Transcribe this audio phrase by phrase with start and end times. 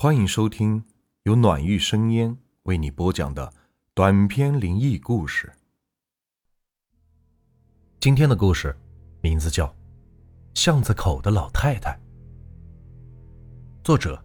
[0.00, 0.84] 欢迎收听
[1.24, 3.52] 由暖玉生烟为你播讲的
[3.94, 5.52] 短篇灵异故事。
[7.98, 8.72] 今天的故事
[9.20, 9.66] 名字叫
[10.54, 11.90] 《巷子口的老太太》，
[13.82, 14.24] 作者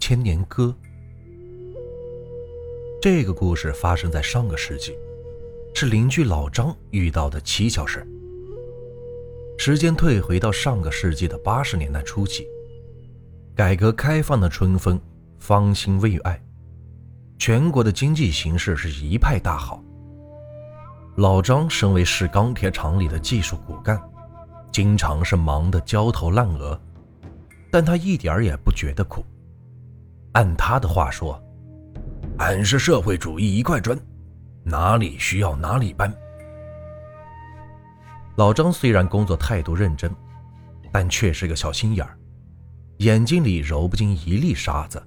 [0.00, 0.74] 千年歌。
[2.98, 4.96] 这个故事发生在上个世纪，
[5.74, 8.08] 是邻居老张遇到的蹊跷事。
[9.58, 12.48] 时间退回到上个世纪的八十年代初期。
[13.56, 15.00] 改革开放的春风
[15.38, 16.42] 方兴未艾，
[17.38, 19.80] 全国的经济形势是一派大好。
[21.14, 23.96] 老张身为市钢铁厂里的技术骨干，
[24.72, 26.76] 经常是忙得焦头烂额，
[27.70, 29.24] 但他一点儿也不觉得苦。
[30.32, 31.40] 按他的话说
[32.38, 33.96] ：“俺是社会主义一块砖，
[34.64, 36.12] 哪里需要哪里搬。”
[38.34, 40.12] 老张虽然工作态度认真，
[40.90, 42.18] 但却是个小心眼儿。
[42.98, 45.02] 眼睛里揉不进一粒沙子。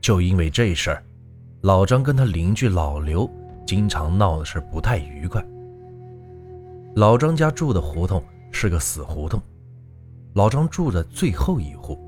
[0.00, 1.04] 就因为这事儿，
[1.60, 3.30] 老张跟他邻居老刘
[3.66, 5.44] 经常闹的是不太愉快。
[6.96, 9.40] 老张家住的胡同是个死胡同，
[10.34, 11.98] 老张住的最后一户，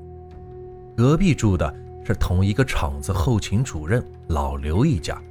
[0.97, 1.73] 隔壁住的
[2.03, 5.21] 是同一个厂子后勤主任老刘一家。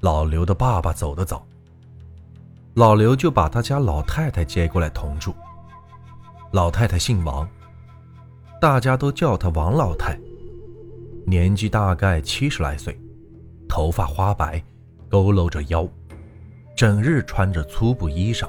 [0.00, 1.44] 老刘的爸爸走得早，
[2.74, 5.34] 老刘就把他家老太太接过来同住。
[6.52, 7.46] 老太太姓王。
[8.60, 10.20] 大家都叫她王老太，
[11.24, 12.94] 年纪大概七十来岁，
[13.66, 14.62] 头发花白，
[15.08, 15.88] 佝偻着腰，
[16.76, 18.46] 整日穿着粗布衣裳，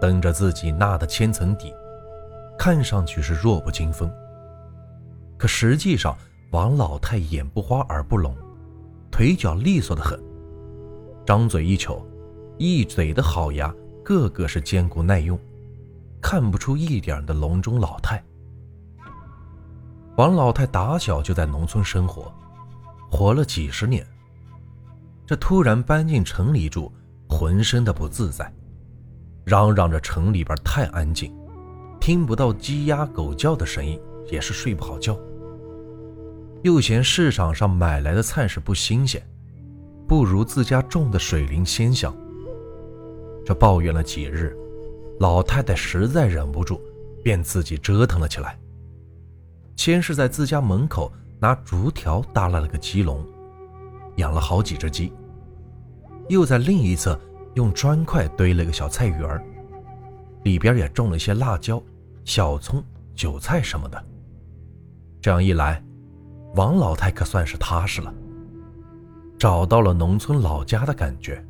[0.00, 1.74] 蹬着自己纳的千层底，
[2.56, 4.08] 看上去是弱不禁风。
[5.36, 6.16] 可实际上，
[6.52, 8.32] 王老太眼不花耳不聋，
[9.10, 10.16] 腿脚利索的很，
[11.26, 12.06] 张嘴一瞅，
[12.56, 15.36] 一嘴的好牙，个个是坚固耐用，
[16.22, 18.22] 看不出一点的笼中老太。
[20.16, 22.32] 王老太打小就在农村生活，
[23.10, 24.06] 活了几十年。
[25.26, 26.92] 这突然搬进城里住，
[27.28, 28.52] 浑身的不自在，
[29.44, 31.34] 嚷嚷着城里边太安静，
[31.98, 35.18] 听不到鸡鸭狗叫的声音，也是睡不好觉。
[36.62, 39.20] 又嫌市场上买来的菜是不新鲜，
[40.06, 42.14] 不如自家种的水灵鲜香。
[43.44, 44.56] 这抱怨了几日，
[45.18, 46.80] 老太太实在忍不住，
[47.22, 48.56] 便自己折腾了起来。
[49.76, 53.24] 先是在自家门口拿竹条搭了了个鸡笼，
[54.16, 55.12] 养了好几只鸡。
[56.28, 57.20] 又在另一侧
[57.54, 59.44] 用砖块堆了个小菜园儿，
[60.44, 61.82] 里边也种了些辣椒、
[62.24, 62.82] 小葱、
[63.14, 64.02] 韭菜什么的。
[65.20, 65.82] 这样一来，
[66.54, 68.14] 王老太可算是踏实了，
[69.38, 71.44] 找到了农村老家的感觉。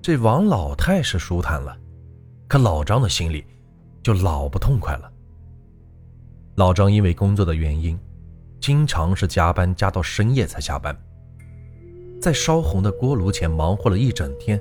[0.00, 1.76] 这王老太是舒坦了，
[2.46, 3.44] 可老张的心里
[4.02, 5.10] 就老不痛快了。
[6.58, 7.96] 老张因为工作的原因，
[8.60, 10.92] 经常是加班加到深夜才下班，
[12.20, 14.60] 在烧红的锅炉前忙活了一整天，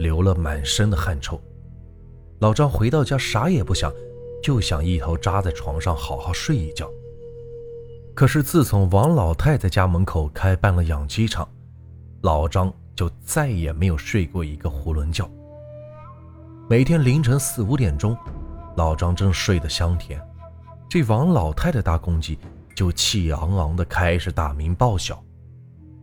[0.00, 1.40] 流了满身的汗臭。
[2.40, 3.92] 老张回到家啥也不想，
[4.42, 6.90] 就想一头扎在床上好好睡一觉。
[8.16, 11.48] 可是自从王老太太家门口开办了养鸡场，
[12.22, 15.30] 老张就再也没有睡过一个囫囵觉。
[16.68, 18.16] 每天凌晨四五点钟，
[18.76, 20.20] 老张正睡得香甜。
[20.92, 22.38] 这王老太太大公鸡
[22.76, 25.24] 就气昂昂地开始大鸣报晓，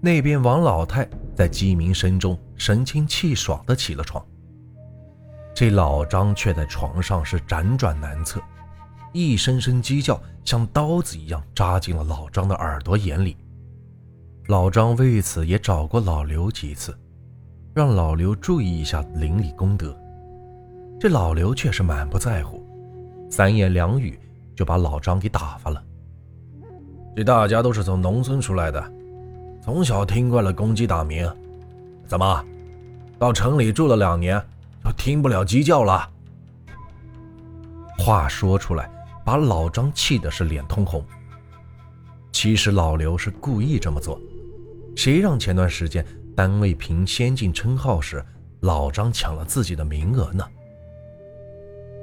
[0.01, 4.25] 那边王老太在鸡鸣声中神清气爽地起了床。
[5.53, 8.41] 这老张却在床上是辗转难测，
[9.13, 13.37] 一声声鸡叫像刀子一样扎进了老张的耳朵眼里。
[14.47, 16.97] 老张为此也找过老刘几次，
[17.75, 19.95] 让老刘注意一下邻里功德。
[20.99, 22.65] 这老刘却是满不在乎，
[23.29, 24.19] 三言两语。
[24.59, 25.81] 就把老张给打发了。
[27.15, 28.91] 这大家都是从农村出来的，
[29.63, 31.25] 从小听惯了公鸡打鸣，
[32.05, 32.45] 怎么
[33.17, 34.37] 到城里住了两年，
[34.83, 36.05] 就听不了鸡叫了？
[37.97, 38.91] 话说出来，
[39.23, 41.01] 把老张气的是脸通红。
[42.33, 44.19] 其实老刘是故意这么做，
[44.93, 48.21] 谁让前段时间单位评先进称号时，
[48.59, 50.45] 老张抢了自己的名额呢？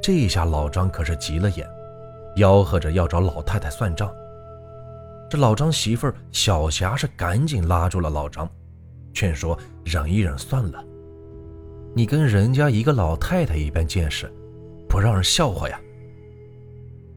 [0.03, 1.69] 这下老张可是急了眼。
[2.37, 4.11] 吆喝着要找老太太算账，
[5.29, 8.49] 这老张媳妇儿小霞是赶紧拉住了老张，
[9.12, 10.85] 劝说忍一忍算了。
[11.94, 14.31] 你跟人家一个老太太一般见识，
[14.87, 15.81] 不让人笑话呀。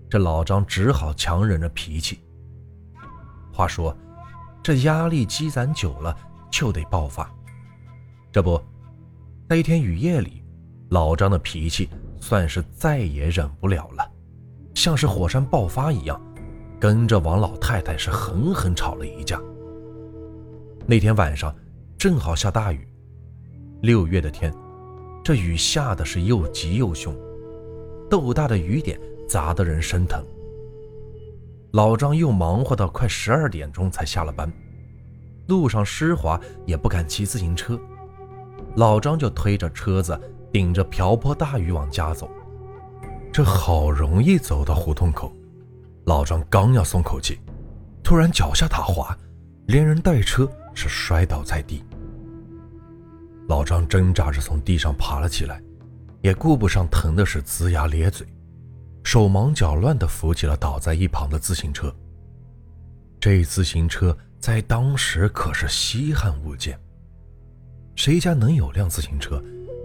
[0.10, 2.19] 这老张只好强忍着脾气。
[3.51, 3.94] 话说，
[4.63, 6.18] 这压力积攒久了
[6.50, 7.30] 就得爆发。
[8.31, 8.60] 这不，
[9.50, 10.42] 在一天雨夜里，
[10.92, 11.89] 老张的脾气
[12.22, 14.10] 算是再也忍不了了。
[14.79, 16.17] 像是火山爆发一样，
[16.79, 19.37] 跟着王老太太是狠狠吵了一架。
[20.85, 21.53] 那天晚上
[21.97, 22.87] 正好下大雨，
[23.81, 24.53] 六月的天，
[25.21, 27.13] 这雨下的是又急又凶，
[28.09, 28.97] 豆大的雨点
[29.27, 30.23] 砸得人生疼。
[31.73, 34.49] 老张又忙活到快十二点钟才下了班，
[35.47, 37.77] 路上湿滑也不敢骑自行车，
[38.77, 40.17] 老张就推着车子
[40.53, 42.31] 顶着瓢泼大雨往家走。
[43.31, 45.33] 这好容易走到胡同口，
[46.05, 47.39] 老张刚要松口气，
[48.03, 49.17] 突然脚下打滑，
[49.67, 51.83] 连人带车是摔倒在地。
[53.47, 55.61] 老张挣扎着从地上爬了起来，
[56.21, 58.27] 也顾不上疼的是龇牙咧嘴。
[59.03, 61.95] 手忙脚乱地扶起了倒在一旁的自行车。
[63.19, 66.77] 这自行车在当时可是稀罕物件，
[67.95, 69.41] 谁家能有辆自行车，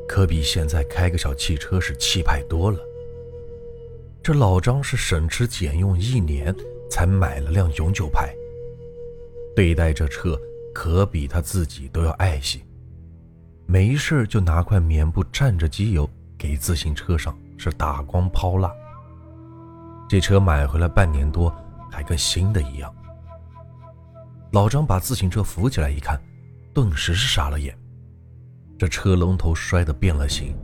[0.09, 2.79] 可比现在开个小汽车是气派多了。
[4.25, 6.57] 这老张是省吃俭用一年
[6.91, 8.35] 才买了辆永久牌，
[9.55, 10.35] 对待这车
[10.75, 12.65] 可比他自己都要爱惜。
[13.67, 18.73] 没事就拿块棉布蘸着机油给自行车上是打光抛蜡。
[20.09, 21.55] 这车买回来半年多，
[21.93, 22.91] 还跟新的一样。
[24.53, 26.19] 老张把自行车扶起来一看，
[26.73, 27.79] 顿时是傻了眼。
[28.79, 30.57] 这车龙头摔得变了形，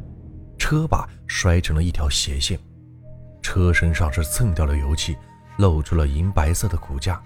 [0.59, 2.59] 车把摔成了一条斜线，
[3.43, 5.17] 车身上是蹭掉了油漆，
[5.59, 7.23] 露出了银白色的骨架，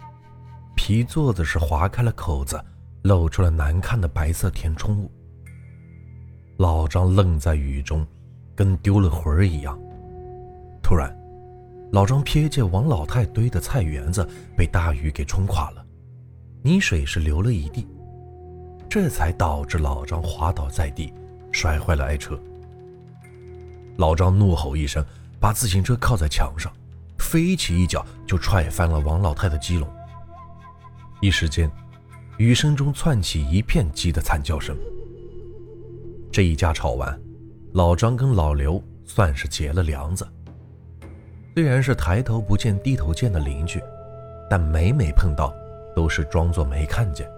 [0.75, 2.61] 皮座子是划开了口子，
[3.03, 5.11] 露出了难看的白色填充物。
[6.57, 8.07] 老张愣在雨中，
[8.55, 9.79] 跟丢了魂儿一样。
[10.83, 11.15] 突然。
[11.93, 15.87] 老张瞥见王老太堆的菜园子被大雨给冲垮了，
[16.61, 17.87] 泥水是流了一地，
[18.89, 21.15] 这才导致老张滑倒在地，
[21.53, 22.37] 摔坏了爱车。
[23.97, 25.05] 老张怒吼一声，
[25.45, 26.73] 把自行车靠在墙上，
[27.19, 29.87] 飞起一脚就踹翻了王老太的鸡笼。
[31.21, 31.71] 一时间，
[32.39, 34.75] 雨声中窜起一片鸡的惨叫声。
[36.33, 37.21] 这一架吵完，
[37.75, 40.27] 老张跟老刘算是结了梁子。
[41.55, 43.79] 虽然是抬头不见低头见的邻居，
[44.49, 45.55] 但每每碰到，
[45.95, 47.31] 都是装作没看见。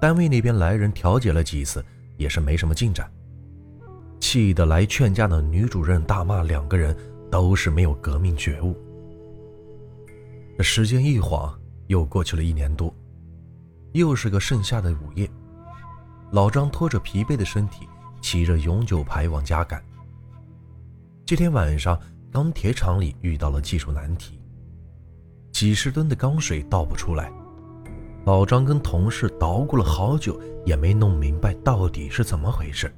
[0.00, 1.84] 单位那边来人调解了几次，
[2.16, 3.06] 也是没什么进展。
[4.32, 6.96] 气得来劝架的女主任大骂两个人
[7.30, 8.74] 都是没有革命觉悟。
[10.60, 11.54] 时间一晃
[11.88, 12.90] 又过去了一年多，
[13.92, 15.28] 又是个盛夏的午夜，
[16.30, 17.86] 老张拖着疲惫的身体，
[18.22, 19.84] 骑着永久牌往家赶。
[21.26, 22.00] 这天晚上。
[22.32, 24.40] 钢铁厂里遇到了技术难题，
[25.52, 27.30] 几十吨的钢水倒不出来。
[28.24, 32.90] 老张跟同事捣鼓了好久，也没弄明白到底是怎么回事。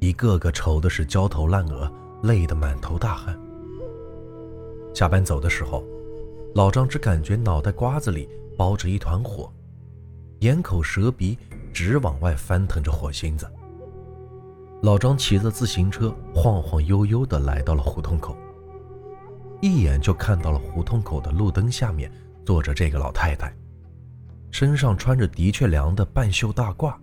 [0.00, 1.90] 一个个愁的是焦头烂额，
[2.22, 3.38] 累得满头大汗。
[4.94, 5.84] 下班走的时候，
[6.54, 8.26] 老张只感觉脑袋瓜子里
[8.56, 9.52] 包着一团火，
[10.38, 11.36] 眼口舌鼻
[11.70, 13.46] 直往外翻腾着火星子。
[14.82, 18.34] 老张骑着自行车晃晃悠悠地来到了胡同口，
[19.60, 22.10] 一眼就看到了胡同口的路灯下面
[22.46, 23.54] 坐着这个老太太，
[24.50, 26.94] 身上穿着的确凉的半袖大褂，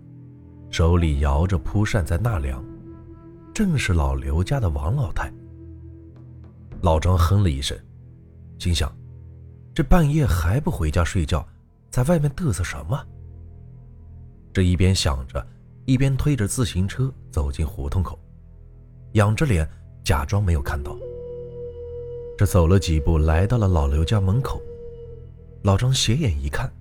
[0.68, 2.60] 手里摇着蒲扇在纳凉，
[3.58, 5.28] 正是老刘家的王老太。
[6.80, 7.76] 老张哼了一声，
[8.56, 8.96] 心想：
[9.74, 11.44] 这半夜还不回家睡觉，
[11.90, 13.04] 在外面嘚瑟什么？
[14.52, 15.44] 这一边想着。
[15.86, 18.16] 一边推着自行车走进胡同口，
[19.14, 19.68] 仰着脸
[20.04, 20.96] 假装没有看到。
[22.36, 24.62] 这走了几步，来到了老刘家门口。
[25.62, 26.72] 老张斜眼一看，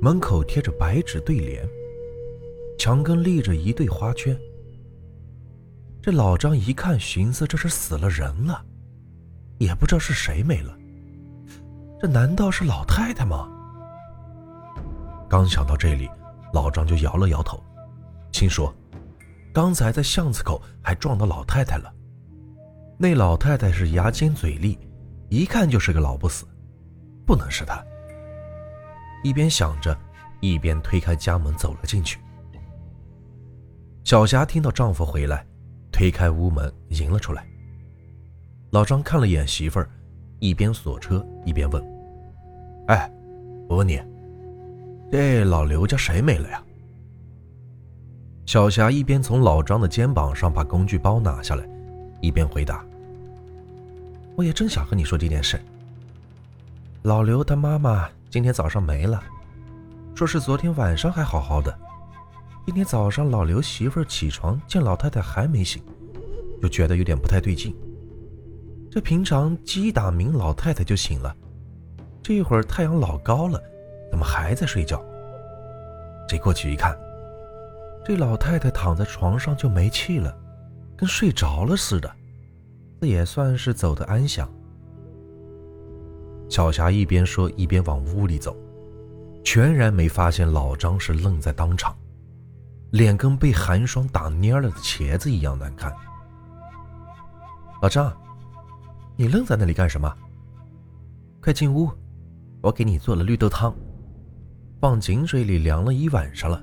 [0.00, 1.64] 门口贴着白纸对联，
[2.76, 4.36] 墙根立着一对花圈。
[6.02, 8.60] 这老张一看，寻思这是死了人了，
[9.58, 10.76] 也不知道是谁没了。
[12.00, 13.48] 这难道是老太太吗？
[15.30, 16.10] 刚想到这里，
[16.52, 17.62] 老张就摇了摇头。
[18.32, 18.74] 心说
[19.54, 21.94] ：“刚才在巷子口还撞到老太太了。
[22.98, 24.76] 那老太太是牙尖嘴利，
[25.28, 26.44] 一看就是个老不死，
[27.24, 27.80] 不能是她。”
[29.22, 29.96] 一边想着，
[30.40, 32.18] 一边推开家门走了进去。
[34.02, 35.46] 小霞听到丈夫回来，
[36.02, 37.46] 推开屋门迎了出来。
[38.70, 39.88] 老张看了眼媳妇儿，
[40.40, 41.80] 一边锁车一边问
[42.90, 43.08] ：“哎，
[43.68, 44.02] 我问你，
[45.12, 46.60] 这老刘家谁没了呀？”
[48.46, 51.64] 小霞一边从老张的肩膀上把工具包拿下来，
[52.20, 52.84] 一边回答
[54.34, 55.56] ：“我也正想和你说这件事。
[57.02, 59.22] 老刘他妈妈今天早上没了，
[60.16, 61.72] 说是昨天晚上还好好的，
[62.64, 65.82] 今天早上老刘媳妇儿起床见老太太还没醒，
[66.62, 67.74] 就觉得有点不太对劲。
[68.88, 71.36] 这平常鸡打鸣老太太就醒了，
[72.22, 73.60] 这会儿太阳老高了，
[74.12, 75.04] 怎么还在睡觉？
[76.28, 76.96] 这过去一看，
[78.04, 80.32] 这老太太躺在床上就没气了，
[80.96, 82.08] 跟睡着了似的。
[83.00, 84.48] 这也算是走得安详。
[86.48, 88.56] 小霞一边说一边往屋里走，
[89.42, 91.96] 全然没发现老张是愣在当场，
[92.92, 95.90] 脸跟被寒霜打蔫了的茄子一样难看。
[97.80, 98.12] 老张，
[99.16, 100.14] 你愣在那里干什么？
[101.42, 101.90] 快进屋，
[102.60, 103.74] 我给你做了绿豆汤，
[104.78, 106.62] 放井水里凉了一晚上了。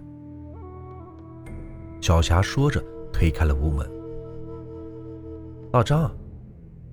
[2.00, 2.80] 小霞说着
[3.12, 3.90] 推开了屋门。
[5.74, 6.12] 老张，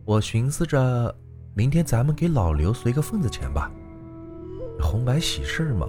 [0.07, 1.15] 我寻思着。
[1.55, 3.71] 明天咱们给老刘随个份子钱吧，
[4.79, 5.87] 红白喜事嘛。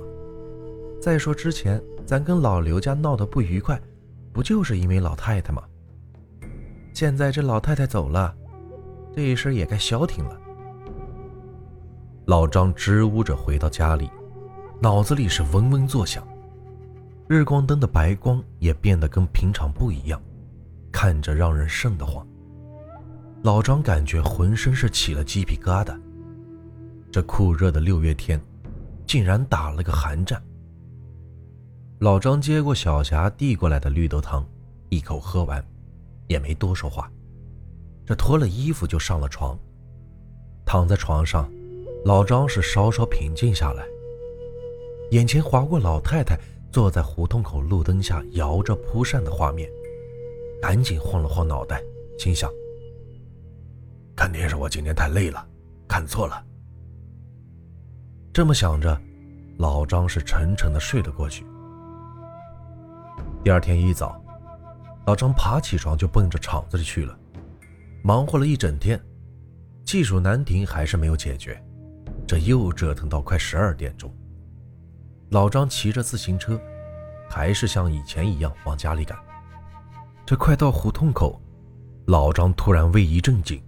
[0.99, 3.79] 再说之前咱跟老刘家闹得不愉快，
[4.33, 5.63] 不就是因为老太太吗？
[6.93, 8.33] 现在这老太太走了，
[9.15, 10.39] 这一事也该消停了。
[12.25, 14.09] 老张支吾着回到家里，
[14.81, 16.27] 脑子里是嗡嗡作响，
[17.27, 20.21] 日光灯的白光也变得跟平常不一样，
[20.91, 22.25] 看着让人瘆得慌。
[23.43, 25.97] 老张感觉浑身是起了鸡皮疙瘩。
[27.11, 28.41] 这酷热的六月天，
[29.05, 30.41] 竟然打了个寒战。
[31.99, 34.45] 老张接过小霞递过来的绿豆汤，
[34.89, 35.63] 一口喝完，
[36.27, 37.11] 也没多说话，
[38.05, 39.57] 这脱了衣服就上了床。
[40.63, 41.51] 躺在床上，
[42.05, 43.83] 老张是稍稍平静下来，
[45.09, 46.37] 眼前划过老太太
[46.71, 49.67] 坐在胡同口路灯下摇着蒲扇的画面，
[50.61, 51.81] 赶紧晃了晃脑袋，
[52.19, 52.47] 心想。
[54.15, 55.43] 肯定是我今天太累了，
[55.87, 56.45] 看错了。
[58.31, 59.01] 这么想着，
[59.57, 61.43] 老张是沉沉的睡了过去。
[63.43, 64.21] 第二天一早，
[65.05, 67.17] 老张爬起床就奔着厂子里去了，
[68.03, 68.99] 忙活了一整天，
[69.85, 71.61] 技术难题还是没有解决，
[72.27, 74.13] 这又折腾到快十二点钟。
[75.29, 76.59] 老张骑着自行车，
[77.29, 79.17] 还是像以前一样往家里赶。
[80.25, 81.41] 这快到胡同口，
[82.07, 83.61] 老张突然胃一震惊。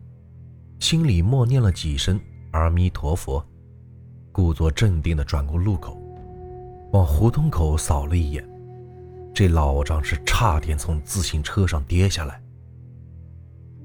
[0.80, 2.20] 心里默念了几声
[2.52, 3.46] 阿弥陀佛，
[4.32, 5.98] 故作镇定地转过路口，
[6.92, 8.49] 往胡同口扫了一眼，
[9.34, 12.42] 这老张是差点从自行车上跌下来。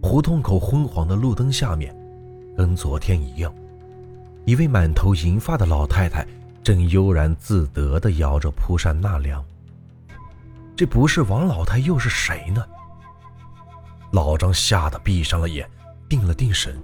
[0.02, 1.94] 胡同口昏黄的路灯下面，
[2.56, 3.54] 跟昨天一样，
[4.44, 6.26] 一位满头银发的老太太
[6.62, 9.44] 正悠然自得地摇着蒲扇纳凉。
[10.76, 12.64] 这不是王老太又是谁呢？
[14.12, 15.68] 老张吓得闭上了眼。
[16.06, 16.80] 定了定神，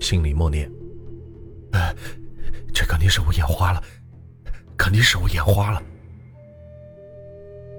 [0.00, 0.68] 心里默念
[1.72, 1.94] ：“哎，
[2.72, 3.80] 这肯定是我眼花了，
[4.78, 5.80] 肯定是我眼花了。”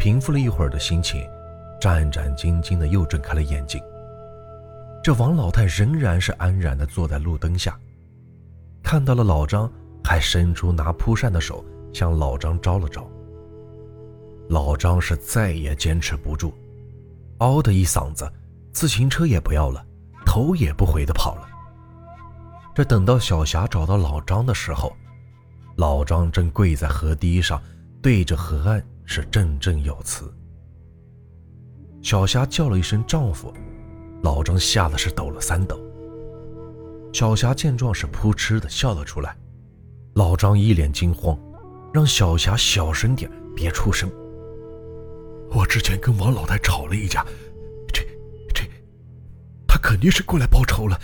[0.02, 1.30] 平复了一会儿的心情，
[1.80, 3.80] 战战兢兢的又睁开了眼睛。
[5.04, 7.80] 这王老太仍然是安然的坐在路灯下，
[8.82, 9.72] 看到了老张，
[10.04, 13.08] 还伸出拿蒲扇的手向老张招了招。
[14.50, 16.52] 老张是再也坚持不住，
[17.38, 18.28] 嗷的一嗓子，
[18.74, 19.86] 自行车也不要了。
[20.26, 21.48] 头也不回的跑了。
[22.74, 24.92] 这等到小霞找到老张的时候，
[25.76, 27.62] 老张正跪在河堤上，
[28.02, 30.34] 对着河岸是振振有词。
[32.02, 33.54] 小霞叫了一声“丈夫”，
[34.24, 35.78] 老张吓得是抖了三抖。
[37.12, 39.36] 小霞见状是扑哧的笑了出来，
[40.14, 41.38] 老张一脸惊慌，
[41.94, 44.10] 让小霞小声点，别出声。
[45.54, 47.26] 我之前跟王老太吵了一架。
[47.92, 48.02] 这，
[48.54, 48.64] 这，
[49.68, 50.98] 她肯定是过来报仇了，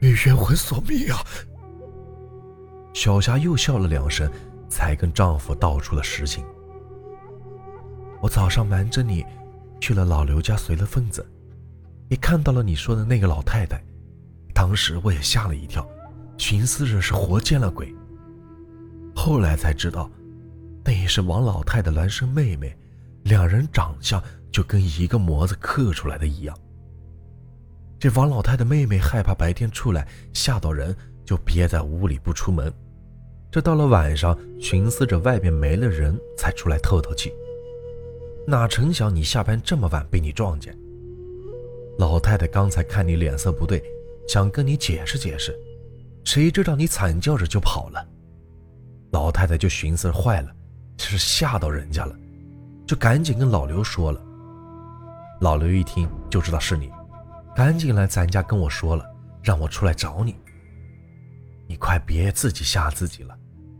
[0.00, 1.24] 冤魂索命啊！
[2.92, 4.28] 小霞又笑了两声，
[4.68, 6.44] 才跟丈夫道出了实情。
[8.20, 9.24] 我早上瞒着你
[9.80, 11.26] 去了老刘家随了份子，
[12.08, 13.82] 也看到了你说的那个老太太，
[14.54, 15.86] 当时我也吓了一跳，
[16.36, 17.94] 寻思着是活见了鬼。
[19.14, 20.10] 后来才知道，
[20.84, 22.76] 那也是王老太的孪生妹妹，
[23.24, 24.22] 两人长相
[24.52, 26.56] 就跟一个模子刻出来的一样。
[27.98, 32.72] 这王老太的妹妹害怕白天出来吓到人，就憋在屋里不出门。
[33.50, 37.32] 这到了晚上，寻思着外边没了人，才出来透透气。
[38.46, 40.76] 哪成想你下班这么晚被你撞见。
[41.98, 43.82] 老太太刚才看你脸色不对，
[44.26, 45.54] 想跟你解释解释，
[46.24, 48.06] 谁知道你惨叫着就跑了。
[49.12, 50.50] 老太太就寻思坏了，
[50.98, 52.16] 是吓到人家了，
[52.86, 54.20] 就赶紧跟老刘说了。
[55.40, 56.90] 老刘一听就知道是你。
[57.54, 59.04] 赶紧来咱家跟我说了，
[59.42, 60.36] 让我出来找你。
[61.66, 63.36] 你快别自己吓自己了，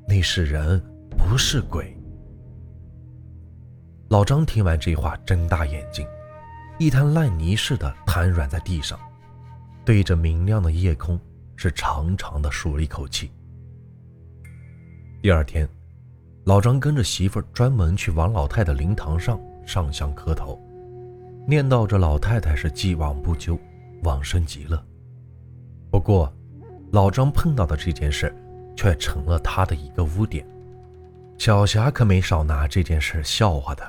[0.06, 0.82] 那是人，
[1.16, 1.96] 不是鬼。
[4.10, 6.04] 老张听完这话，睁大眼睛，
[6.80, 8.98] 一滩烂泥似的瘫软在地上，
[9.84, 11.16] 对着明亮的夜空，
[11.54, 13.30] 是长长的舒了一口气。
[15.22, 15.68] 第二天，
[16.42, 20.60] 老张跟着媳妇儿专门去王老太的灵堂上上香磕头，
[21.46, 23.56] 念叨着老太太是既往不咎，
[24.02, 24.84] 往生极乐。
[25.88, 26.32] 不过，
[26.90, 28.34] 老张碰到的这件事，
[28.74, 30.44] 却成了他的一个污点。
[31.38, 33.88] 小霞可没少拿这件事笑话他。